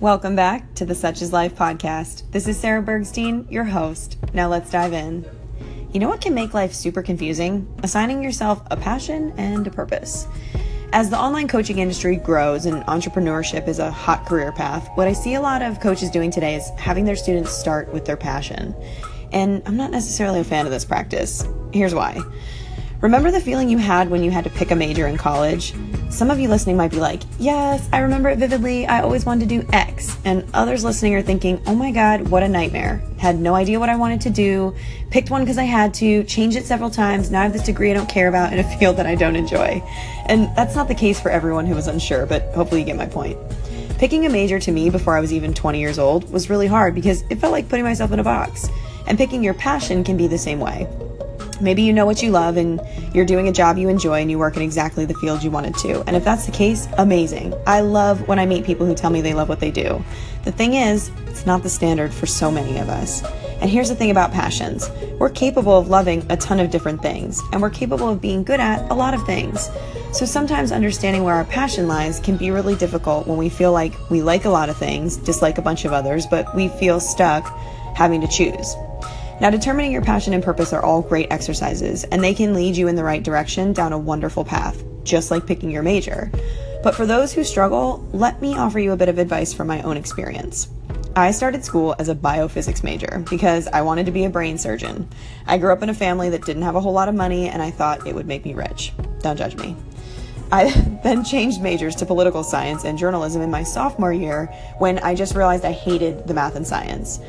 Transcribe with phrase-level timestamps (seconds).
[0.00, 2.22] Welcome back to the Such is Life podcast.
[2.30, 4.16] This is Sarah Bergstein, your host.
[4.32, 5.26] Now let's dive in.
[5.92, 7.70] You know what can make life super confusing?
[7.82, 10.26] Assigning yourself a passion and a purpose.
[10.94, 15.12] As the online coaching industry grows and entrepreneurship is a hot career path, what I
[15.12, 18.74] see a lot of coaches doing today is having their students start with their passion.
[19.32, 21.46] And I'm not necessarily a fan of this practice.
[21.74, 22.22] Here's why.
[23.02, 25.74] Remember the feeling you had when you had to pick a major in college?
[26.10, 28.84] Some of you listening might be like, Yes, I remember it vividly.
[28.84, 30.18] I always wanted to do X.
[30.24, 33.00] And others listening are thinking, Oh my God, what a nightmare.
[33.16, 34.74] Had no idea what I wanted to do,
[35.10, 37.30] picked one because I had to, changed it several times.
[37.30, 39.36] Now I have this degree I don't care about in a field that I don't
[39.36, 39.82] enjoy.
[40.26, 43.06] And that's not the case for everyone who was unsure, but hopefully you get my
[43.06, 43.38] point.
[43.98, 46.94] Picking a major to me before I was even 20 years old was really hard
[46.94, 48.68] because it felt like putting myself in a box.
[49.06, 50.88] And picking your passion can be the same way.
[51.60, 52.80] Maybe you know what you love and
[53.14, 55.76] you're doing a job you enjoy and you work in exactly the field you wanted
[55.78, 56.02] to.
[56.06, 57.54] And if that's the case, amazing.
[57.66, 60.02] I love when I meet people who tell me they love what they do.
[60.44, 63.22] The thing is, it's not the standard for so many of us.
[63.60, 67.42] And here's the thing about passions we're capable of loving a ton of different things,
[67.52, 69.68] and we're capable of being good at a lot of things.
[70.12, 73.92] So sometimes understanding where our passion lies can be really difficult when we feel like
[74.10, 77.46] we like a lot of things, dislike a bunch of others, but we feel stuck
[77.94, 78.74] having to choose.
[79.40, 82.88] Now, determining your passion and purpose are all great exercises, and they can lead you
[82.88, 86.30] in the right direction down a wonderful path, just like picking your major.
[86.82, 89.80] But for those who struggle, let me offer you a bit of advice from my
[89.80, 90.68] own experience.
[91.16, 95.08] I started school as a biophysics major because I wanted to be a brain surgeon.
[95.46, 97.62] I grew up in a family that didn't have a whole lot of money, and
[97.62, 98.92] I thought it would make me rich.
[99.20, 99.74] Don't judge me.
[100.52, 100.70] I
[101.02, 104.46] then changed majors to political science and journalism in my sophomore year
[104.78, 107.20] when I just realized I hated the math and science.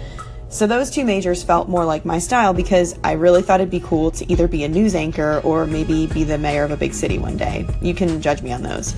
[0.51, 3.79] So those two majors felt more like my style because I really thought it'd be
[3.79, 6.93] cool to either be a news anchor or maybe be the mayor of a big
[6.93, 7.65] city one day.
[7.81, 8.93] You can judge me on those.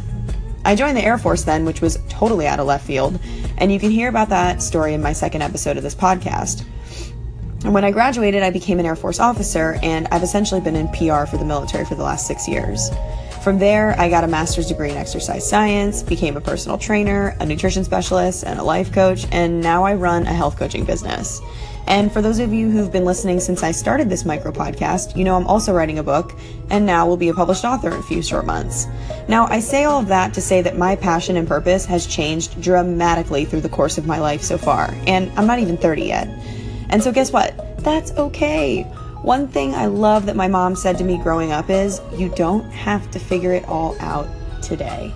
[0.66, 3.20] I joined the Air Force then, which was totally out of left field,
[3.58, 6.66] and you can hear about that story in my second episode of this podcast.
[7.64, 10.88] And when I graduated, I became an Air Force officer, and I've essentially been in
[10.88, 12.90] PR for the military for the last six years.
[13.44, 17.46] From there, I got a master's degree in exercise science, became a personal trainer, a
[17.46, 21.42] nutrition specialist, and a life coach, and now I run a health coaching business.
[21.86, 25.26] And for those of you who've been listening since I started this micro podcast, you
[25.26, 26.32] know I'm also writing a book
[26.70, 28.88] and now will be a published author in a few short months.
[29.28, 32.62] Now, I say all of that to say that my passion and purpose has changed
[32.62, 36.30] dramatically through the course of my life so far, and I'm not even 30 yet.
[36.92, 37.78] And so, guess what?
[37.84, 38.90] That's okay.
[39.24, 42.70] One thing I love that my mom said to me growing up is you don't
[42.72, 44.28] have to figure it all out
[44.62, 45.14] today.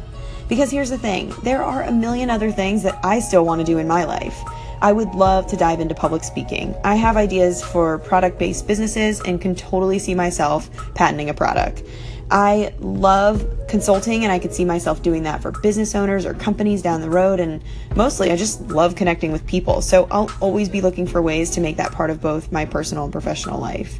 [0.47, 3.66] Because here's the thing there are a million other things that I still want to
[3.66, 4.41] do in my life.
[4.81, 6.73] I would love to dive into public speaking.
[6.85, 11.84] I have ideas for product based businesses and can totally see myself patenting a product.
[12.30, 16.82] I love consulting and I could see myself doing that for business owners or companies
[16.82, 17.40] down the road.
[17.40, 17.64] And
[17.96, 19.82] mostly, I just love connecting with people.
[19.82, 23.06] So I'll always be looking for ways to make that part of both my personal
[23.06, 24.00] and professional life.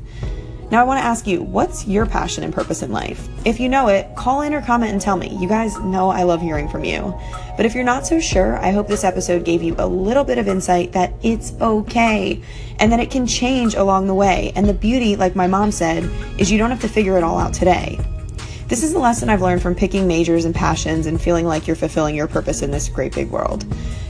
[0.70, 3.30] Now, I want to ask you, what's your passion and purpose in life?
[3.46, 5.30] If you know it, call in or comment and tell me.
[5.40, 7.18] You guys know I love hearing from you.
[7.56, 10.38] But if you're not so sure, I hope this episode gave you a little bit
[10.38, 12.44] of insight that it's okay
[12.80, 14.52] and that it can change along the way.
[14.58, 16.04] And the beauty, like my mom said,
[16.38, 17.98] is you don't have to figure it all out today.
[18.68, 21.76] This is a lesson I've learned from picking majors and passions and feeling like you're
[21.78, 23.64] fulfilling your purpose in this great big world.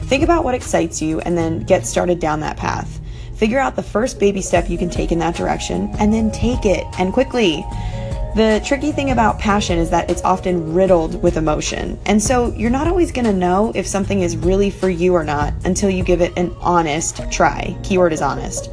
[0.06, 3.00] Think about what excites you and then get started down that path.
[3.36, 6.66] Figure out the first baby step you can take in that direction and then take
[6.66, 7.64] it and quickly.
[8.34, 11.96] The tricky thing about passion is that it's often riddled with emotion.
[12.06, 15.22] And so you're not always going to know if something is really for you or
[15.22, 17.78] not until you give it an honest try.
[17.84, 18.70] Keyword is honest.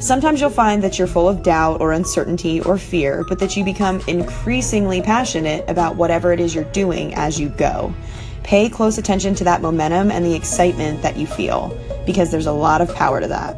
[0.00, 3.64] Sometimes you'll find that you're full of doubt or uncertainty or fear, but that you
[3.64, 7.92] become increasingly passionate about whatever it is you're doing as you go.
[8.44, 11.76] Pay close attention to that momentum and the excitement that you feel,
[12.06, 13.56] because there's a lot of power to that.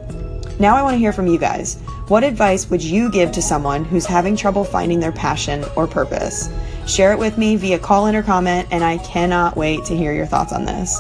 [0.59, 1.79] Now, I want to hear from you guys.
[2.09, 6.49] What advice would you give to someone who's having trouble finding their passion or purpose?
[6.87, 10.15] Share it with me via call in or comment, and I cannot wait to hear
[10.15, 10.99] your thoughts on this.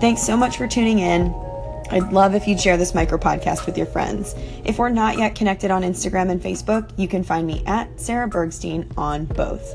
[0.00, 1.34] Thanks so much for tuning in.
[1.90, 4.34] I'd love if you'd share this micro podcast with your friends.
[4.64, 8.28] If we're not yet connected on Instagram and Facebook, you can find me at Sarah
[8.28, 9.74] Bergstein on both.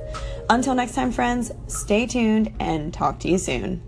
[0.49, 3.81] Until next time, friends, stay tuned and talk to you soon.